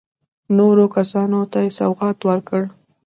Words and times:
نورو 0.57 0.85
کسانو 0.95 1.41
ته 1.51 1.59
سوغات 1.77 2.19
ورکړ. 2.29 2.61